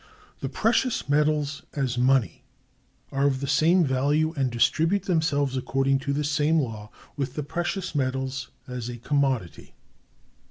The 0.39 0.49
precious 0.49 1.07
metals, 1.07 1.61
as 1.75 1.95
money, 1.95 2.43
are 3.11 3.27
of 3.27 3.39
the 3.39 3.45
same 3.45 3.83
Value, 3.83 4.33
and 4.35 4.49
distribute 4.49 5.03
themselves 5.03 5.55
according 5.55 5.99
to 5.99 6.11
the 6.11 6.23
same 6.23 6.57
Law, 6.59 6.89
with 7.15 7.35
the 7.35 7.43
precious 7.43 7.93
metals 7.93 8.49
as 8.67 8.89
a 8.89 8.97
Commodity. 8.97 9.75